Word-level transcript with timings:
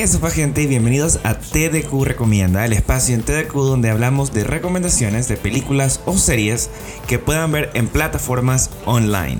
¿Qué 0.00 0.08
sopa 0.08 0.30
gente? 0.30 0.66
Bienvenidos 0.66 1.20
a 1.24 1.34
TDQ 1.34 2.04
Recomienda, 2.04 2.64
el 2.64 2.72
espacio 2.72 3.14
en 3.14 3.20
TDQ 3.20 3.52
donde 3.52 3.90
hablamos 3.90 4.32
de 4.32 4.44
recomendaciones 4.44 5.28
de 5.28 5.36
películas 5.36 6.00
o 6.06 6.16
series 6.16 6.70
que 7.06 7.18
puedan 7.18 7.52
ver 7.52 7.70
en 7.74 7.86
plataformas 7.86 8.70
online. 8.86 9.36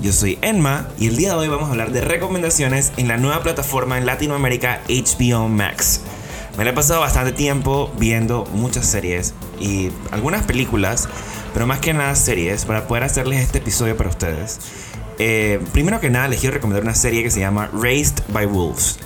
Yo 0.00 0.12
soy 0.12 0.38
Enma 0.40 0.88
y 1.00 1.08
el 1.08 1.16
día 1.16 1.30
de 1.30 1.38
hoy 1.38 1.48
vamos 1.48 1.66
a 1.66 1.72
hablar 1.72 1.90
de 1.90 2.00
recomendaciones 2.00 2.92
en 2.96 3.08
la 3.08 3.16
nueva 3.16 3.42
plataforma 3.42 3.98
en 3.98 4.06
Latinoamérica 4.06 4.82
HBO 4.88 5.48
Max. 5.48 6.02
Me 6.56 6.62
la 6.62 6.70
he 6.70 6.74
pasado 6.74 7.00
bastante 7.00 7.32
tiempo 7.32 7.92
viendo 7.98 8.44
muchas 8.52 8.86
series 8.86 9.34
y 9.58 9.90
algunas 10.12 10.44
películas, 10.44 11.08
pero 11.52 11.66
más 11.66 11.80
que 11.80 11.92
nada 11.92 12.14
series 12.14 12.66
para 12.66 12.86
poder 12.86 13.02
hacerles 13.02 13.42
este 13.42 13.58
episodio 13.58 13.96
para 13.96 14.10
ustedes. 14.10 14.60
Eh, 15.18 15.58
primero 15.72 15.98
que 15.98 16.08
nada 16.08 16.28
les 16.28 16.38
quiero 16.38 16.54
recomendar 16.54 16.84
una 16.84 16.94
serie 16.94 17.24
que 17.24 17.32
se 17.32 17.40
llama 17.40 17.68
Raised 17.72 18.22
by 18.28 18.46
Wolves. 18.46 19.00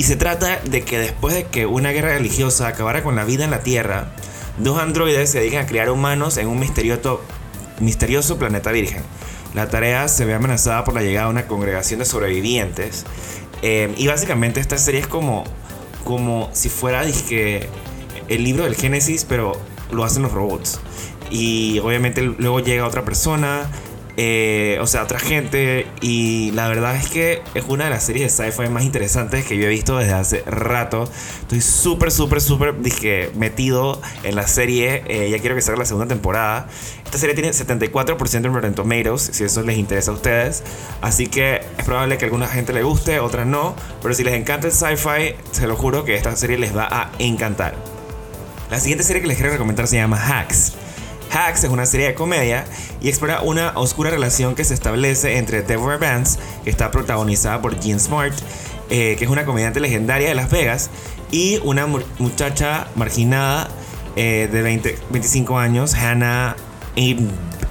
Y 0.00 0.04
se 0.04 0.16
trata 0.16 0.60
de 0.64 0.80
que 0.80 0.98
después 0.98 1.34
de 1.34 1.44
que 1.44 1.66
una 1.66 1.90
guerra 1.90 2.14
religiosa 2.14 2.66
acabara 2.66 3.02
con 3.02 3.16
la 3.16 3.24
vida 3.26 3.44
en 3.44 3.50
la 3.50 3.60
Tierra, 3.60 4.14
dos 4.56 4.80
androides 4.80 5.28
se 5.28 5.40
dedican 5.40 5.64
a 5.64 5.66
crear 5.66 5.90
humanos 5.90 6.38
en 6.38 6.46
un 6.48 6.58
misterioso, 6.58 7.20
misterioso 7.80 8.38
planeta 8.38 8.72
virgen. 8.72 9.02
La 9.52 9.68
tarea 9.68 10.08
se 10.08 10.24
ve 10.24 10.32
amenazada 10.32 10.84
por 10.84 10.94
la 10.94 11.02
llegada 11.02 11.26
de 11.26 11.32
una 11.32 11.46
congregación 11.46 11.98
de 11.98 12.06
sobrevivientes. 12.06 13.04
Eh, 13.60 13.92
y 13.98 14.06
básicamente 14.06 14.58
esta 14.58 14.78
serie 14.78 15.00
es 15.00 15.06
como, 15.06 15.44
como 16.02 16.48
si 16.54 16.70
fuera 16.70 17.04
dizque, 17.04 17.68
el 18.28 18.42
libro 18.42 18.64
del 18.64 18.76
Génesis, 18.76 19.26
pero 19.28 19.52
lo 19.92 20.02
hacen 20.02 20.22
los 20.22 20.32
robots. 20.32 20.80
Y 21.30 21.78
obviamente 21.80 22.22
luego 22.22 22.60
llega 22.60 22.86
otra 22.86 23.04
persona, 23.04 23.70
eh, 24.16 24.78
o 24.80 24.86
sea, 24.86 25.02
otra 25.02 25.18
gente. 25.18 25.86
Y 26.00 26.50
la 26.52 26.68
verdad 26.68 26.96
es 26.96 27.08
que 27.08 27.42
es 27.54 27.64
una 27.68 27.84
de 27.84 27.90
las 27.90 28.04
series 28.04 28.36
de 28.36 28.44
sci-fi 28.44 28.68
más 28.68 28.84
interesantes 28.84 29.44
que 29.44 29.56
yo 29.56 29.64
he 29.64 29.68
visto 29.68 29.98
desde 29.98 30.12
hace 30.12 30.42
rato. 30.46 31.08
Estoy 31.42 31.60
súper, 31.60 32.10
súper, 32.10 32.40
súper 32.40 32.80
dije, 32.80 33.30
metido 33.34 34.00
en 34.22 34.36
la 34.36 34.46
serie. 34.46 35.02
Eh, 35.06 35.30
ya 35.30 35.38
quiero 35.38 35.54
que 35.54 35.62
salga 35.62 35.80
la 35.80 35.86
segunda 35.86 36.08
temporada. 36.08 36.68
Esta 37.04 37.18
serie 37.18 37.34
tiene 37.34 37.50
74% 37.50 38.44
en 38.44 38.54
Rotten 38.54 38.74
Tomatoes, 38.74 39.30
si 39.32 39.44
eso 39.44 39.62
les 39.62 39.78
interesa 39.78 40.12
a 40.12 40.14
ustedes. 40.14 40.62
Así 41.00 41.26
que 41.26 41.60
es 41.76 41.84
probable 41.84 42.18
que 42.18 42.24
a 42.24 42.26
alguna 42.26 42.46
gente 42.46 42.72
le 42.72 42.82
guste, 42.82 43.18
otras 43.20 43.46
no. 43.46 43.74
Pero 44.02 44.14
si 44.14 44.22
les 44.22 44.34
encanta 44.34 44.68
el 44.68 44.72
sci-fi, 44.72 45.34
se 45.50 45.66
lo 45.66 45.76
juro 45.76 46.04
que 46.04 46.14
esta 46.14 46.34
serie 46.36 46.58
les 46.58 46.76
va 46.76 46.86
a 46.90 47.10
encantar. 47.18 47.74
La 48.70 48.78
siguiente 48.78 49.02
serie 49.02 49.20
que 49.20 49.26
les 49.26 49.36
quiero 49.36 49.50
recomendar 49.50 49.88
se 49.88 49.96
llama 49.96 50.16
Hacks. 50.16 50.74
Hacks 51.32 51.64
es 51.64 51.70
una 51.70 51.86
serie 51.86 52.08
de 52.08 52.14
comedia 52.14 52.64
y 53.00 53.08
explora 53.08 53.40
una 53.42 53.72
oscura 53.76 54.10
relación 54.10 54.54
que 54.54 54.64
se 54.64 54.74
establece 54.74 55.38
entre 55.38 55.62
Deborah 55.62 55.98
Vance, 55.98 56.38
que 56.64 56.70
está 56.70 56.90
protagonizada 56.90 57.60
por 57.62 57.78
Jean 57.78 58.00
Smart, 58.00 58.34
eh, 58.90 59.16
que 59.18 59.24
es 59.24 59.30
una 59.30 59.44
comediante 59.44 59.80
legendaria 59.80 60.28
de 60.28 60.34
Las 60.34 60.50
Vegas, 60.50 60.90
y 61.30 61.60
una 61.62 61.86
muchacha 61.86 62.88
marginada 62.96 63.68
eh, 64.16 64.48
de 64.50 64.62
20, 64.62 64.98
25 65.10 65.58
años, 65.58 65.94
Hannah 65.94 66.56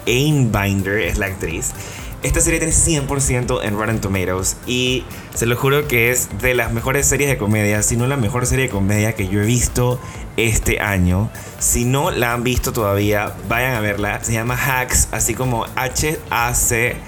Einbinder, 0.05 0.99
es 0.99 1.17
la 1.17 1.27
actriz. 1.27 1.73
Esta 2.21 2.41
serie 2.41 2.59
tiene 2.59 2.73
100% 2.73 3.61
en 3.63 3.77
Rotten 3.77 4.01
Tomatoes 4.01 4.57
y 4.67 5.05
se 5.33 5.45
lo 5.45 5.55
juro 5.55 5.87
que 5.87 6.11
es 6.11 6.27
de 6.41 6.53
las 6.53 6.73
mejores 6.73 7.05
series 7.07 7.29
de 7.29 7.37
comedia, 7.37 7.81
si 7.81 7.95
no 7.95 8.07
la 8.07 8.17
mejor 8.17 8.45
serie 8.45 8.65
de 8.65 8.71
comedia 8.71 9.13
que 9.13 9.29
yo 9.29 9.41
he 9.41 9.45
visto 9.45 10.01
este 10.35 10.81
año. 10.81 11.29
Si 11.59 11.85
no 11.85 12.11
la 12.11 12.33
han 12.33 12.43
visto 12.43 12.73
todavía, 12.73 13.35
vayan 13.47 13.73
a 13.73 13.79
verla. 13.79 14.21
Se 14.21 14.33
llama 14.33 14.55
Hacks, 14.55 15.07
así 15.11 15.33
como 15.33 15.65
H-A-C-K-S. 15.77 16.99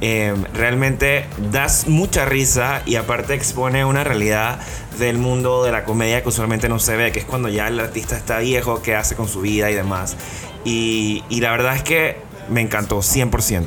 Em, 0.00 0.44
realmente 0.54 1.26
das 1.50 1.86
mucha 1.86 2.24
risa 2.24 2.80
y 2.86 2.94
aparte 2.94 3.34
expone 3.34 3.84
una 3.84 4.04
realidad 4.04 4.58
del 4.98 5.18
mundo 5.18 5.64
de 5.64 5.72
la 5.72 5.84
comedia 5.84 6.22
que 6.22 6.28
usualmente 6.30 6.70
no 6.70 6.78
se 6.78 6.96
ve, 6.96 7.12
que 7.12 7.18
es 7.18 7.26
cuando 7.26 7.50
ya 7.50 7.68
el 7.68 7.78
artista 7.78 8.16
está 8.16 8.38
viejo, 8.38 8.80
qué 8.80 8.94
hace 8.94 9.16
con 9.16 9.28
su 9.28 9.42
vida 9.42 9.70
y 9.70 9.74
demás. 9.74 10.16
Y, 10.64 11.24
y 11.28 11.40
la 11.40 11.50
verdad 11.50 11.76
es 11.76 11.82
que 11.82 12.27
me 12.50 12.60
encantó 12.60 12.98
100%. 12.98 13.66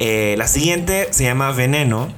Eh, 0.00 0.34
la 0.38 0.46
siguiente 0.46 1.08
se 1.10 1.24
llama 1.24 1.50
Veneno 1.52 2.08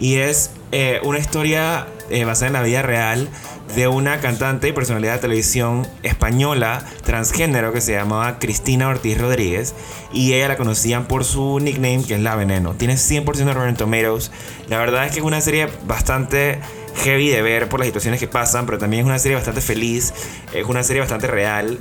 y 0.00 0.16
es 0.16 0.50
eh, 0.72 1.00
una 1.04 1.18
historia 1.18 1.86
eh, 2.10 2.24
basada 2.24 2.48
en 2.48 2.52
la 2.54 2.62
vida 2.62 2.82
real 2.82 3.28
de 3.74 3.88
una 3.88 4.20
cantante 4.20 4.68
y 4.68 4.72
personalidad 4.72 5.14
de 5.14 5.18
televisión 5.18 5.86
española 6.02 6.84
transgénero 7.04 7.72
que 7.72 7.80
se 7.80 7.92
llamaba 7.92 8.38
Cristina 8.38 8.88
Ortiz 8.88 9.18
Rodríguez 9.18 9.74
y 10.12 10.32
ella 10.34 10.48
la 10.48 10.56
conocían 10.56 11.06
por 11.06 11.24
su 11.24 11.58
nickname 11.60 12.04
que 12.06 12.14
es 12.14 12.20
La 12.20 12.36
Veneno. 12.36 12.74
Tiene 12.74 12.94
100% 12.94 13.32
de 13.32 13.54
Rotten 13.54 13.76
Tomatoes. 13.76 14.30
La 14.68 14.78
verdad 14.78 15.06
es 15.06 15.12
que 15.12 15.18
es 15.18 15.24
una 15.24 15.40
serie 15.40 15.68
bastante 15.86 16.60
heavy 17.04 17.28
de 17.28 17.42
ver 17.42 17.68
por 17.68 17.80
las 17.80 17.86
situaciones 17.86 18.20
que 18.20 18.28
pasan, 18.28 18.66
pero 18.66 18.78
también 18.78 19.00
es 19.00 19.06
una 19.06 19.18
serie 19.18 19.36
bastante 19.36 19.60
feliz, 19.60 20.14
es 20.52 20.64
una 20.64 20.82
serie 20.82 21.00
bastante 21.00 21.26
real 21.26 21.78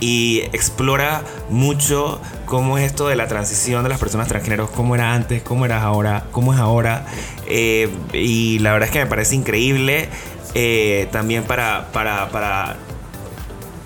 y 0.00 0.40
explora 0.52 1.22
mucho 1.50 2.20
cómo 2.46 2.78
es 2.78 2.86
esto 2.86 3.08
de 3.08 3.16
la 3.16 3.26
transición 3.26 3.82
de 3.82 3.88
las 3.88 3.98
personas 3.98 4.28
transgéneros, 4.28 4.70
cómo 4.70 4.94
era 4.94 5.14
antes, 5.14 5.42
cómo 5.42 5.64
era 5.64 5.82
ahora, 5.82 6.26
cómo 6.30 6.52
es 6.52 6.60
ahora. 6.60 7.06
Eh, 7.46 7.90
y 8.12 8.58
la 8.60 8.72
verdad 8.72 8.88
es 8.88 8.92
que 8.92 8.98
me 9.00 9.06
parece 9.06 9.34
increíble 9.34 10.08
eh, 10.54 11.08
también 11.10 11.44
para, 11.44 11.90
para, 11.92 12.76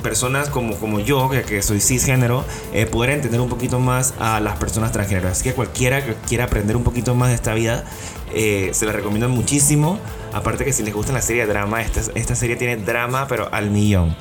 personas 0.03 0.49
como, 0.49 0.77
como 0.77 1.01
yo, 1.01 1.29
que, 1.29 1.61
soy 1.63 1.81
cisgénero, 1.81 2.45
eh, 2.73 2.87
poder 2.87 3.11
entender 3.11 3.41
un 3.41 3.49
poquito 3.49 3.81
más 3.81 4.15
a 4.19 4.41
las 4.41 4.57
personas 4.57 4.93
transgénero. 4.93 5.29
Así 5.29 5.45
que 5.45 5.55
cualquiera 5.55 6.05
que 6.05 6.15
quiera 6.27 6.45
aprender 6.45 6.77
un 6.77 6.85
poquito 6.85 7.15
más 7.15 7.29
de 7.29 7.35
esta 7.35 7.55
vida, 7.55 7.85
se 8.33 8.87
la 8.87 8.93
recomiendo 8.93 9.29
muchísimo. 9.29 9.99
Aparte 10.33 10.65
que 10.65 10.73
si 10.73 10.83
les 10.83 10.95
gusta 10.95 11.13
la 11.13 11.23
serie 11.23 11.47
de 11.47 11.53
drama, 11.53 11.81
esta, 11.83 12.01
esta 12.15 12.35
serie 12.35 12.57
tiene 12.57 12.77
drama, 12.77 13.27
pero 13.29 13.49
al 13.53 13.71
millón. 13.71 14.15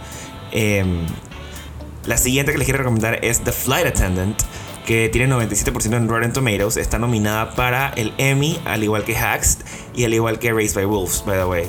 La 2.08 2.16
siguiente 2.16 2.54
que 2.54 2.58
les 2.58 2.66
quiero 2.66 2.78
recomendar 2.78 3.20
es 3.22 3.42
The 3.42 3.52
Flight 3.52 3.86
Attendant, 3.86 4.42
que 4.86 5.10
tiene 5.10 5.36
97% 5.36 5.98
en 5.98 6.08
Rotten 6.08 6.32
Tomatoes. 6.32 6.78
Está 6.78 6.98
nominada 6.98 7.54
para 7.54 7.90
el 7.98 8.14
Emmy, 8.18 8.62
al 8.64 8.82
igual 8.82 9.04
que 9.04 9.18
Hacks 9.18 9.58
y 9.94 10.06
al 10.06 10.14
igual 10.14 10.40
que 10.40 10.54
Raised 10.54 10.74
by 10.74 10.86
Wolves, 10.86 11.22
by 11.26 11.38
the 11.38 11.44
way. 11.44 11.68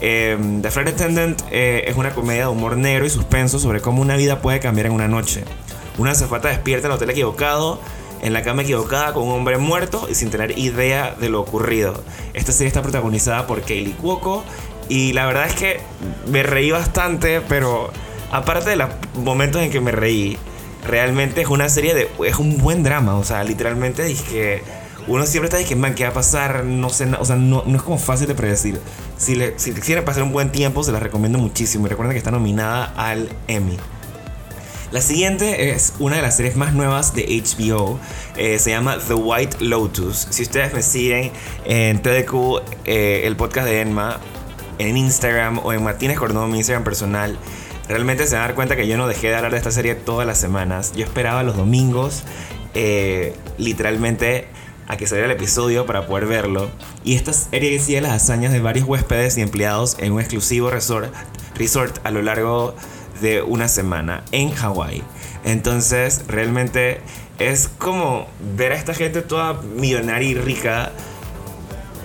Em, 0.00 0.62
the 0.62 0.70
Flight 0.70 0.90
Attendant 0.90 1.42
eh, 1.50 1.82
es 1.88 1.96
una 1.96 2.10
comedia 2.10 2.42
de 2.42 2.46
humor 2.46 2.76
negro 2.76 3.04
y 3.04 3.10
suspenso 3.10 3.58
sobre 3.58 3.80
cómo 3.80 4.00
una 4.00 4.14
vida 4.14 4.40
puede 4.40 4.60
cambiar 4.60 4.86
en 4.86 4.92
una 4.92 5.08
noche. 5.08 5.42
Una 5.98 6.12
azafata 6.12 6.50
despierta 6.50 6.86
en 6.86 6.92
el 6.92 6.96
hotel 6.96 7.10
equivocado, 7.10 7.80
en 8.22 8.32
la 8.32 8.44
cama 8.44 8.62
equivocada, 8.62 9.12
con 9.12 9.24
un 9.24 9.32
hombre 9.32 9.58
muerto 9.58 10.06
y 10.08 10.14
sin 10.14 10.30
tener 10.30 10.56
idea 10.56 11.16
de 11.18 11.30
lo 11.30 11.40
ocurrido. 11.40 12.00
Esta 12.32 12.52
serie 12.52 12.68
está 12.68 12.80
protagonizada 12.80 13.48
por 13.48 13.62
Kaylee 13.62 13.94
Cuoco 13.94 14.44
y 14.88 15.14
la 15.14 15.26
verdad 15.26 15.48
es 15.48 15.54
que 15.54 15.80
me 16.28 16.44
reí 16.44 16.70
bastante, 16.70 17.40
pero 17.40 17.90
aparte 18.30 18.70
de 18.70 18.76
los 18.76 18.88
momentos 19.14 19.62
en 19.62 19.70
que 19.70 19.80
me 19.80 19.92
reí, 19.92 20.38
realmente 20.86 21.42
es 21.42 21.48
una 21.48 21.68
serie 21.68 21.94
de. 21.94 22.08
Es 22.26 22.36
un 22.36 22.58
buen 22.58 22.82
drama. 22.82 23.16
O 23.16 23.24
sea, 23.24 23.44
literalmente 23.44 24.04
dije. 24.04 24.62
Uno 25.06 25.26
siempre 25.26 25.46
está 25.46 25.56
diciendo, 25.56 25.80
man, 25.80 25.94
¿qué 25.94 26.04
va 26.04 26.10
a 26.10 26.12
pasar? 26.12 26.62
No 26.64 26.90
sé, 26.90 27.08
o 27.18 27.24
sea, 27.24 27.34
no, 27.34 27.64
es 27.74 27.82
como 27.82 27.98
fácil 27.98 28.28
de 28.28 28.34
predecir. 28.34 28.78
Si, 29.16 29.34
le, 29.34 29.58
si 29.58 29.72
quieren 29.72 30.04
pasar 30.04 30.22
un 30.22 30.30
buen 30.30 30.52
tiempo, 30.52 30.84
se 30.84 30.92
la 30.92 31.00
recomiendo 31.00 31.38
muchísimo. 31.38 31.86
Y 31.86 31.88
recuerden 31.88 32.12
que 32.12 32.18
está 32.18 32.30
nominada 32.30 32.92
al 32.96 33.30
Emmy. 33.48 33.78
La 34.92 35.00
siguiente 35.00 35.70
es 35.70 35.94
una 36.00 36.16
de 36.16 36.22
las 36.22 36.36
series 36.36 36.56
más 36.56 36.74
nuevas 36.74 37.14
de 37.14 37.22
HBO. 37.22 38.00
Eh, 38.36 38.58
se 38.58 38.70
llama 38.70 38.98
The 38.98 39.14
White 39.14 39.58
Lotus. 39.60 40.26
Si 40.30 40.42
ustedes 40.42 40.74
me 40.74 40.82
siguen 40.82 41.30
en 41.64 42.02
TDQ, 42.02 42.60
eh, 42.84 43.22
el 43.24 43.36
podcast 43.36 43.68
de 43.68 43.80
Enma, 43.80 44.18
en 44.78 44.96
Instagram 44.96 45.60
o 45.62 45.72
en 45.72 45.84
Martínez 45.84 46.18
Cordón, 46.18 46.50
mi 46.50 46.58
Instagram 46.58 46.82
personal, 46.82 47.38
Realmente 47.90 48.24
se 48.28 48.36
van 48.36 48.44
a 48.44 48.46
dar 48.46 48.54
cuenta 48.54 48.76
que 48.76 48.86
yo 48.86 48.96
no 48.96 49.08
dejé 49.08 49.30
de 49.30 49.34
hablar 49.34 49.50
de 49.50 49.58
esta 49.58 49.72
serie 49.72 49.96
todas 49.96 50.24
las 50.24 50.38
semanas. 50.38 50.92
Yo 50.94 51.04
esperaba 51.04 51.42
los 51.42 51.56
domingos, 51.56 52.22
eh, 52.72 53.34
literalmente, 53.58 54.46
a 54.86 54.96
que 54.96 55.08
saliera 55.08 55.26
el 55.26 55.36
episodio 55.36 55.86
para 55.86 56.06
poder 56.06 56.26
verlo. 56.26 56.70
Y 57.02 57.16
esta 57.16 57.32
serie 57.32 57.76
sigue 57.80 58.00
las 58.00 58.12
hazañas 58.12 58.52
de 58.52 58.60
varios 58.60 58.86
huéspedes 58.86 59.36
y 59.38 59.40
empleados 59.40 59.96
en 59.98 60.12
un 60.12 60.20
exclusivo 60.20 60.70
resort, 60.70 61.12
resort 61.56 61.98
a 62.06 62.12
lo 62.12 62.22
largo 62.22 62.76
de 63.20 63.42
una 63.42 63.66
semana 63.66 64.22
en 64.30 64.52
Hawái. 64.52 65.02
Entonces, 65.42 66.22
realmente 66.28 67.00
es 67.40 67.66
como 67.66 68.28
ver 68.56 68.70
a 68.70 68.76
esta 68.76 68.94
gente 68.94 69.20
toda 69.20 69.54
millonaria 69.54 70.28
y 70.28 70.34
rica 70.34 70.92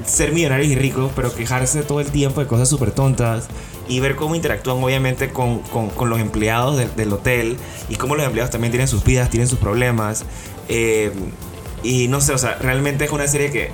ser 0.03 0.31
millonarios 0.33 0.71
y 0.71 0.75
ricos, 0.75 1.11
pero 1.15 1.31
quejarse 1.31 1.83
todo 1.83 1.99
el 1.99 2.09
tiempo 2.09 2.41
de 2.41 2.47
cosas 2.47 2.69
súper 2.69 2.89
tontas 2.89 3.49
y 3.87 3.99
ver 3.99 4.15
cómo 4.15 4.35
interactúan 4.35 4.83
obviamente 4.83 5.29
con, 5.29 5.59
con, 5.59 6.09
los 6.09 6.19
empleados 6.19 6.77
del, 6.95 7.13
hotel 7.13 7.57
y 7.89 7.95
cómo 7.95 8.15
los 8.15 8.25
empleados 8.25 8.51
también 8.51 8.71
tienen 8.71 8.87
sus 8.87 9.03
vidas, 9.03 9.29
tienen 9.29 9.47
sus 9.47 9.59
problemas. 9.59 10.25
Eh, 10.69 11.11
y 11.83 12.07
no 12.07 12.21
sé, 12.21 12.33
o 12.33 12.37
sea, 12.37 12.55
realmente 12.55 13.05
es 13.05 13.11
una 13.11 13.27
serie 13.27 13.51
que 13.51 13.69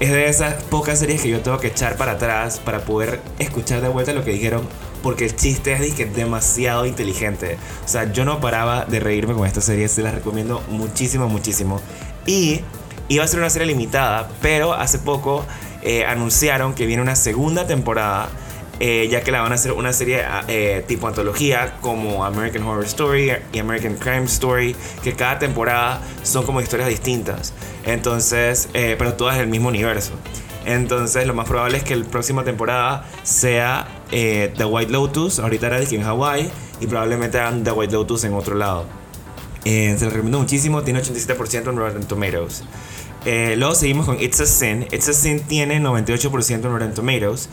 es 0.00 0.10
de 0.10 0.28
esas 0.28 0.62
pocas 0.64 0.98
series 0.98 1.22
que 1.22 1.28
yo 1.28 1.40
tengo 1.40 1.58
que 1.58 1.68
echar 1.68 1.96
para 1.96 2.12
atrás 2.12 2.58
para 2.58 2.84
poder 2.84 3.20
escuchar 3.38 3.80
de 3.80 3.88
vuelta 3.88 4.12
lo 4.12 4.24
que 4.24 4.32
dijeron. 4.32 4.66
Porque 5.02 5.24
el 5.24 5.36
chiste 5.36 5.72
es 5.72 5.94
que 5.94 6.06
demasiado 6.06 6.86
inteligente. 6.86 7.58
O 7.84 7.88
sea, 7.88 8.12
yo 8.12 8.24
no 8.24 8.40
paraba 8.40 8.84
de 8.84 9.00
reírme 9.00 9.34
con 9.34 9.46
esta 9.46 9.60
serie. 9.60 9.88
Se 9.88 10.02
la 10.02 10.12
recomiendo 10.12 10.62
muchísimo, 10.68 11.28
muchísimo. 11.28 11.80
Y 12.24 12.60
iba 13.08 13.24
a 13.24 13.28
ser 13.28 13.40
una 13.40 13.50
serie 13.50 13.66
limitada, 13.66 14.28
pero 14.40 14.72
hace 14.72 14.98
poco 14.98 15.44
eh, 15.82 16.04
anunciaron 16.04 16.74
que 16.74 16.86
viene 16.86 17.02
una 17.02 17.16
segunda 17.16 17.66
temporada. 17.66 18.28
Eh, 18.84 19.06
ya 19.08 19.22
que 19.22 19.30
la 19.30 19.42
van 19.42 19.52
a 19.52 19.54
hacer 19.54 19.70
una 19.70 19.92
serie 19.92 20.24
eh, 20.48 20.84
tipo 20.88 21.06
antología 21.06 21.76
como 21.80 22.24
American 22.24 22.64
Horror 22.64 22.84
Story 22.84 23.30
y 23.52 23.58
American 23.60 23.94
Crime 23.94 24.24
Story, 24.24 24.74
que 25.04 25.12
cada 25.12 25.38
temporada 25.38 26.02
son 26.24 26.44
como 26.44 26.60
historias 26.60 26.88
distintas. 26.88 27.54
Entonces, 27.84 28.68
pero 28.72 29.14
todas 29.14 29.38
del 29.38 29.46
mismo 29.46 29.68
universo. 29.68 30.14
Entonces, 30.64 31.28
lo 31.28 31.34
más 31.34 31.46
probable 31.46 31.78
es 31.78 31.84
que 31.84 31.94
la 31.94 32.04
próxima 32.04 32.42
temporada 32.42 33.06
sea 33.22 33.86
The 34.10 34.64
White 34.64 34.90
Lotus, 34.90 35.38
ahorita 35.38 35.68
era 35.68 35.80
en 35.80 36.02
Hawaii, 36.02 36.50
y 36.80 36.86
probablemente 36.88 37.38
hagan 37.38 37.62
The 37.62 37.70
White 37.70 37.92
Lotus 37.92 38.24
en 38.24 38.34
otro 38.34 38.56
lado. 38.56 38.86
se 39.62 39.96
lo 40.00 40.10
recomiendo 40.10 40.40
muchísimo, 40.40 40.82
tiene 40.82 41.00
87% 41.00 41.70
en 41.70 41.76
Rotten 41.76 42.04
Tomatoes. 42.04 42.64
Eh, 43.24 43.54
luego 43.56 43.74
seguimos 43.74 44.06
con 44.06 44.20
It's 44.20 44.40
a 44.40 44.46
Sin. 44.46 44.82
It's 44.90 45.08
a 45.08 45.12
Sin 45.12 45.40
tiene 45.40 45.80
98% 45.80 46.54
en 46.54 46.62
Rotten 46.62 46.94
Tomatoes 46.94 47.48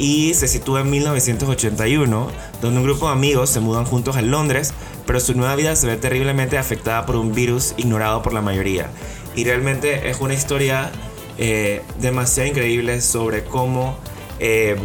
y 0.00 0.32
se 0.32 0.48
sitúa 0.48 0.80
en 0.80 0.88
1981, 0.88 2.30
donde 2.62 2.78
un 2.78 2.84
grupo 2.84 3.08
de 3.08 3.12
amigos 3.12 3.50
se 3.50 3.60
mudan 3.60 3.84
juntos 3.84 4.16
a 4.16 4.22
Londres, 4.22 4.72
pero 5.06 5.20
su 5.20 5.34
nueva 5.34 5.54
vida 5.56 5.76
se 5.76 5.86
ve 5.86 5.98
terriblemente 5.98 6.56
afectada 6.56 7.04
por 7.04 7.16
un 7.16 7.34
virus 7.34 7.74
ignorado 7.76 8.22
por 8.22 8.32
la 8.32 8.40
mayoría. 8.40 8.88
Y 9.36 9.44
realmente 9.44 10.08
es 10.08 10.18
una 10.20 10.32
historia 10.32 10.90
eh, 11.36 11.82
demasiado 12.00 12.48
increíble 12.48 13.02
sobre 13.02 13.44
cómo 13.44 13.98
em, 14.38 14.78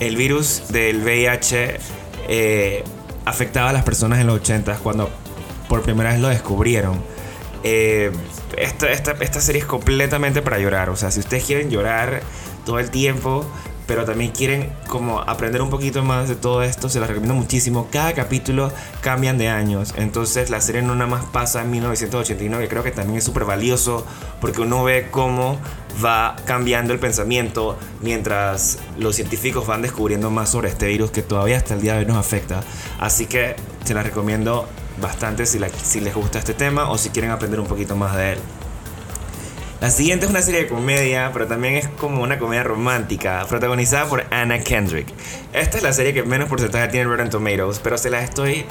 el 0.00 0.16
virus 0.16 0.68
del 0.70 1.02
VIH 1.02 1.76
eh, 2.28 2.84
afectaba 3.26 3.68
a 3.68 3.72
las 3.74 3.84
personas 3.84 4.18
en 4.18 4.28
los 4.28 4.36
80 4.36 4.78
cuando 4.78 5.10
por 5.68 5.82
primera 5.82 6.12
vez 6.12 6.20
lo 6.20 6.28
descubrieron. 6.28 6.98
Eh, 7.64 8.10
esta, 8.56 8.90
esta, 8.90 9.40
serie 9.42 9.60
es 9.60 9.66
completamente 9.66 10.40
para 10.40 10.58
llorar. 10.58 10.88
O 10.88 10.96
sea, 10.96 11.10
si 11.10 11.20
ustedes 11.20 11.44
quieren 11.44 11.70
llorar 11.70 12.22
todo 12.64 12.78
el 12.78 12.90
tiempo, 12.90 13.44
pero 13.86 14.04
también 14.04 14.30
quieren 14.30 14.72
como 14.88 15.20
aprender 15.20 15.60
un 15.60 15.70
poquito 15.70 16.02
más 16.02 16.28
de 16.28 16.36
todo 16.36 16.62
esto, 16.62 16.88
se 16.88 17.00
las 17.00 17.08
recomiendo 17.08 17.34
muchísimo. 17.34 17.88
Cada 17.90 18.12
capítulo 18.14 18.72
cambian 19.00 19.38
de 19.38 19.48
años, 19.48 19.94
entonces 19.96 20.50
la 20.50 20.60
serie 20.60 20.82
no 20.82 20.94
nada 20.94 21.10
más 21.10 21.24
pasa 21.26 21.62
en 21.62 21.70
1989, 21.70 22.64
que 22.64 22.70
creo 22.70 22.82
que 22.82 22.92
también 22.92 23.18
es 23.18 23.24
súper 23.24 23.44
valioso 23.44 24.06
porque 24.40 24.60
uno 24.60 24.84
ve 24.84 25.08
cómo 25.10 25.58
va 26.02 26.36
cambiando 26.46 26.92
el 26.92 26.98
pensamiento 26.98 27.78
mientras 28.00 28.78
los 28.98 29.16
científicos 29.16 29.66
van 29.66 29.82
descubriendo 29.82 30.30
más 30.30 30.50
sobre 30.50 30.68
este 30.68 30.86
virus 30.86 31.10
que 31.10 31.22
todavía 31.22 31.56
hasta 31.56 31.74
el 31.74 31.82
día 31.82 31.94
de 31.94 32.00
hoy 32.00 32.06
nos 32.06 32.16
afecta. 32.16 32.62
Así 32.98 33.26
que 33.26 33.56
se 33.84 33.94
las 33.94 34.04
recomiendo 34.04 34.66
bastante 35.00 35.44
si, 35.46 35.58
si 35.82 36.00
les 36.00 36.14
gusta 36.14 36.38
este 36.38 36.54
tema 36.54 36.90
o 36.90 36.98
si 36.98 37.10
quieren 37.10 37.30
aprender 37.30 37.60
un 37.60 37.66
poquito 37.66 37.96
más 37.96 38.16
de 38.16 38.32
él. 38.32 38.38
La 39.82 39.90
siguiente 39.90 40.26
es 40.26 40.30
una 40.30 40.42
serie 40.42 40.62
de 40.62 40.68
comedia, 40.68 41.30
pero 41.32 41.48
también 41.48 41.74
es 41.74 41.88
como 41.88 42.22
una 42.22 42.38
comedia 42.38 42.62
romántica, 42.62 43.44
protagonizada 43.48 44.08
por 44.08 44.24
Anna 44.30 44.60
Kendrick. 44.60 45.08
Esta 45.52 45.76
es 45.76 45.82
la 45.82 45.92
serie 45.92 46.14
que 46.14 46.22
menos 46.22 46.48
porcentaje 46.48 46.86
tiene 46.86 47.06
Rotten 47.10 47.30
Tomatoes, 47.30 47.80
pero 47.80 47.98
se 47.98 48.08
la 48.08 48.22
estoy 48.22 48.64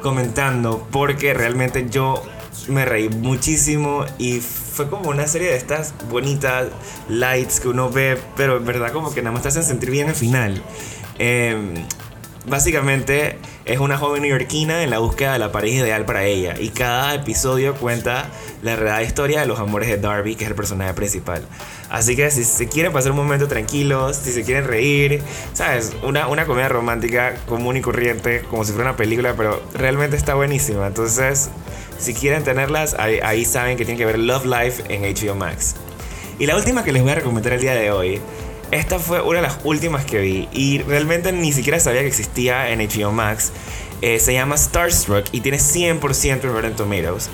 comentando 0.00 0.88
porque 0.90 1.34
realmente 1.34 1.90
yo 1.90 2.22
me 2.68 2.86
reí 2.86 3.10
muchísimo 3.10 4.06
y 4.16 4.40
fue 4.40 4.88
como 4.88 5.10
una 5.10 5.26
serie 5.26 5.48
de 5.48 5.56
estas 5.58 5.92
bonitas 6.08 6.68
lights 7.10 7.60
que 7.60 7.68
uno 7.68 7.90
ve, 7.90 8.18
pero 8.34 8.56
en 8.56 8.64
verdad 8.64 8.90
como 8.90 9.12
que 9.12 9.20
nada 9.20 9.32
más 9.32 9.42
te 9.42 9.48
hacen 9.48 9.64
sentir 9.64 9.90
bien 9.90 10.08
al 10.08 10.14
final. 10.14 10.62
Em, 11.18 11.74
básicamente 12.46 13.38
es 13.64 13.78
una 13.78 13.96
joven 13.96 14.22
neoyorquina 14.22 14.82
en 14.82 14.90
la 14.90 14.98
búsqueda 14.98 15.32
de 15.32 15.38
la 15.38 15.52
pareja 15.52 15.78
ideal 15.78 16.04
para 16.04 16.24
ella 16.24 16.54
y 16.58 16.68
cada 16.68 17.14
episodio 17.14 17.74
cuenta 17.74 18.30
la 18.62 18.76
real 18.76 19.02
historia 19.04 19.40
de 19.40 19.46
los 19.46 19.58
amores 19.58 19.88
de 19.88 19.96
Darby, 19.96 20.34
que 20.36 20.44
es 20.44 20.50
el 20.50 20.56
personaje 20.56 20.94
principal. 20.94 21.46
Así 21.90 22.16
que 22.16 22.30
si 22.30 22.44
se 22.44 22.68
quieren 22.68 22.92
pasar 22.92 23.12
un 23.12 23.18
momento 23.18 23.48
tranquilo, 23.48 24.12
si 24.12 24.32
se 24.32 24.42
quieren 24.42 24.66
reír, 24.66 25.22
¿sabes? 25.52 25.92
Una, 26.02 26.28
una 26.28 26.44
comedia 26.44 26.68
romántica 26.68 27.36
común 27.46 27.76
y 27.76 27.80
corriente, 27.80 28.42
como 28.50 28.64
si 28.64 28.72
fuera 28.72 28.90
una 28.90 28.96
película, 28.96 29.34
pero 29.36 29.62
realmente 29.74 30.16
está 30.16 30.34
buenísima. 30.34 30.86
Entonces, 30.86 31.50
si 31.98 32.14
quieren 32.14 32.42
tenerlas, 32.42 32.94
ahí, 32.98 33.20
ahí 33.22 33.44
saben 33.44 33.76
que 33.76 33.84
tienen 33.84 33.98
que 33.98 34.06
ver 34.06 34.18
Love 34.18 34.46
Life 34.46 34.84
en 34.88 35.02
HBO 35.02 35.36
Max. 35.36 35.76
Y 36.38 36.46
la 36.46 36.56
última 36.56 36.82
que 36.82 36.92
les 36.92 37.02
voy 37.02 37.12
a 37.12 37.14
recomendar 37.14 37.52
el 37.52 37.60
día 37.60 37.74
de 37.74 37.92
hoy 37.92 38.20
esta 38.74 38.98
fue 38.98 39.22
una 39.22 39.36
de 39.36 39.42
las 39.42 39.58
últimas 39.64 40.04
que 40.04 40.18
vi 40.18 40.48
y 40.52 40.78
realmente 40.82 41.32
ni 41.32 41.52
siquiera 41.52 41.78
sabía 41.78 42.00
que 42.00 42.08
existía 42.08 42.70
en 42.70 42.80
HBO 42.80 43.12
Max. 43.12 43.52
Eh, 44.02 44.18
se 44.18 44.34
llama 44.34 44.56
Starstruck 44.56 45.26
y 45.32 45.40
tiene 45.40 45.58
100% 45.58 46.44
en 46.44 46.52
Rotten 46.52 46.74
Tomatoes. 46.74 47.30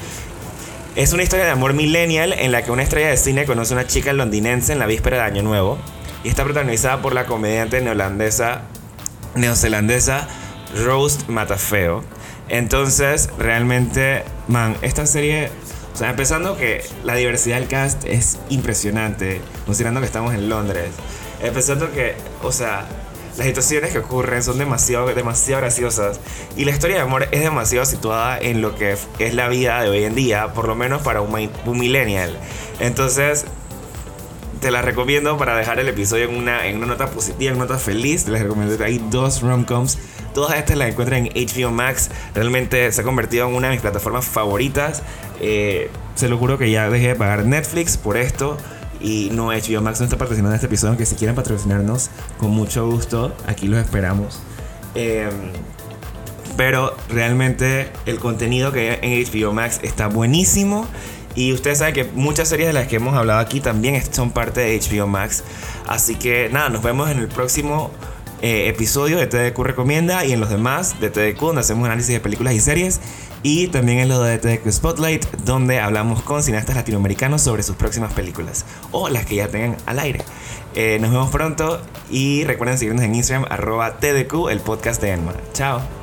Es 0.97 1.13
una 1.13 1.23
historia 1.23 1.47
de 1.47 1.51
amor 1.51 1.73
millennial 1.73 2.33
en 2.33 2.53
la 2.53 2.63
que 2.63 2.71
una 2.71 2.83
estrella 2.83 3.09
de 3.09 3.17
cine 3.17 3.47
conoce 3.47 3.73
a 3.75 3.79
una 3.79 3.87
chica 3.87 4.13
londinense 4.13 4.73
en 4.73 4.79
la 4.79 4.87
víspera 4.87 5.17
de 5.17 5.23
Año 5.23 5.43
Nuevo 5.43 5.79
y 6.25 6.29
está 6.29 6.45
protagonizada 6.45 7.01
por 7.01 7.15
la 7.15 7.25
comediante 7.25 7.81
neozelandesa, 7.81 8.63
neozelandesa 9.35 10.29
Rose 10.85 11.21
Matafeo. 11.29 12.05
Entonces, 12.49 13.31
realmente, 13.39 14.25
man, 14.49 14.77
esta 14.83 15.07
serie 15.07 15.51
o 15.93 15.97
sea, 15.97 16.11
empezando 16.11 16.57
que 16.57 16.85
la 17.05 17.15
diversidad 17.15 17.59
del 17.59 17.69
cast 17.69 18.05
es 18.05 18.39
impresionante, 18.49 19.41
considerando 19.67 20.01
que 20.01 20.07
estamos 20.07 20.35
en 20.35 20.49
Londres. 20.49 20.91
Empezando 21.43 21.91
que, 21.93 22.15
o 22.43 22.53
sea, 22.53 22.87
las 23.37 23.47
situaciones 23.47 23.93
que 23.93 23.99
ocurren 23.99 24.43
son 24.43 24.59
demasiado, 24.59 25.07
demasiado 25.07 25.61
graciosas. 25.61 26.21
Y 26.57 26.65
la 26.65 26.73
historia 26.73 26.97
de 26.97 27.03
amor 27.03 27.29
es 27.31 27.41
demasiado 27.41 27.87
situada 27.87 28.39
en 28.39 28.61
lo 28.61 28.75
que 28.75 28.97
es 29.19 29.35
la 29.35 29.49
vida 29.49 29.81
de 29.83 29.89
hoy 29.89 30.05
en 30.05 30.15
día, 30.15 30.53
por 30.53 30.69
lo 30.69 30.75
menos 30.75 31.03
para 31.03 31.21
un, 31.21 31.51
un 31.65 31.79
millennial. 31.79 32.37
Entonces, 32.81 33.47
te 34.61 34.71
la 34.71 34.83
recomiendo 34.83 35.39
para 35.39 35.57
dejar 35.57 35.81
el 35.81 35.89
episodio 35.89 36.29
en 36.29 36.37
una, 36.37 36.67
en 36.67 36.77
una 36.77 36.87
nota 36.87 37.11
positiva, 37.11 37.51
en 37.51 37.57
una 37.57 37.65
nota 37.65 37.79
feliz. 37.79 38.29
Les 38.29 38.43
recomiendo. 38.43 38.83
Hay 38.85 38.99
dos 39.11 39.41
romcoms. 39.43 39.99
Todas 40.35 40.59
estas 40.59 40.77
las 40.77 40.91
encuentran 40.91 41.27
en 41.27 41.47
HBO 41.47 41.71
Max. 41.71 42.11
Realmente 42.35 42.93
se 42.93 43.01
ha 43.01 43.05
convertido 43.05 43.49
en 43.49 43.55
una 43.55 43.69
de 43.69 43.75
mis 43.75 43.81
plataformas 43.81 44.27
favoritas. 44.27 45.03
Eh, 45.41 45.91
se 46.15 46.29
lo 46.29 46.37
juro 46.37 46.59
que 46.59 46.71
ya 46.71 46.91
dejé 46.91 47.09
de 47.09 47.15
pagar 47.15 47.47
Netflix 47.47 47.97
por 47.97 48.17
esto. 48.17 48.59
Y 49.01 49.31
no 49.33 49.47
HBO 49.47 49.81
Max 49.81 50.01
no 50.01 50.05
está 50.05 50.19
patrocinando 50.19 50.55
este 50.55 50.67
episodio. 50.67 50.91
Aunque 50.91 51.07
si 51.07 51.15
quieren 51.15 51.35
patrocinarnos, 51.35 52.11
con 52.39 52.51
mucho 52.51 52.89
gusto, 52.89 53.35
aquí 53.47 53.67
los 53.67 53.79
esperamos. 53.79 54.41
Em, 54.95 55.31
pero 56.57 56.95
realmente 57.09 57.91
el 58.07 58.19
contenido 58.19 58.73
que 58.73 58.91
hay 58.91 58.99
en 59.03 59.25
HBO 59.25 59.53
Max 59.53 59.81
está 59.83 60.09
buenísimo. 60.09 60.87
Y 61.35 61.53
ustedes 61.53 61.79
saben 61.79 61.95
que 61.95 62.05
muchas 62.05 62.49
series 62.49 62.67
de 62.69 62.73
las 62.73 62.89
que 62.89 62.97
hemos 62.97 63.15
hablado 63.15 63.39
aquí 63.39 63.61
también 63.61 64.03
son 64.13 64.33
parte 64.33 64.61
de 64.61 64.79
HBO 64.79 65.07
Max. 65.07 65.45
Así 65.87 66.17
que 66.17 66.49
nada, 66.51 66.69
nos 66.69 66.83
vemos 66.83 67.09
en 67.11 67.19
el 67.19 67.29
próximo 67.29 67.91
eh, 68.43 68.69
episodio 68.69 69.19
de 69.19 69.27
TDQ 69.27 69.59
Recomienda 69.63 70.25
y 70.25 70.33
en 70.33 70.41
los 70.41 70.49
demás 70.49 70.99
de 71.01 71.11
TDQ 71.11 71.39
donde 71.41 71.61
hacemos 71.61 71.85
análisis 71.85 72.13
de 72.13 72.21
películas 72.21 72.55
y 72.55 72.61
series. 72.61 73.01
Y 73.43 73.69
también 73.69 74.01
en 74.01 74.09
lo 74.09 74.23
de 74.23 74.39
TDQ 74.39 74.71
Spotlight 74.71 75.25
donde 75.45 75.81
hablamos 75.81 76.23
con 76.23 76.43
cineastas 76.43 76.77
latinoamericanos 76.77 77.43
sobre 77.43 77.63
sus 77.63 77.77
próximas 77.77 78.13
películas 78.13 78.67
o 78.93 79.09
las 79.09 79.25
que 79.25 79.37
ya 79.37 79.49
tengan 79.49 79.77
al 79.87 79.99
aire. 79.99 80.23
Eh, 80.75 80.99
nos 81.01 81.11
vemos 81.11 81.31
pronto 81.31 81.81
y 82.11 82.45
recuerden 82.45 82.79
seguirnos 82.79 83.05
en 83.05 83.15
Instagram 83.15 83.47
arroba 83.51 83.99
TDQ, 83.99 84.51
el 84.51 84.61
podcast 84.61 85.01
de 85.01 85.13
Enma. 85.13 85.35
Chao. 85.53 86.00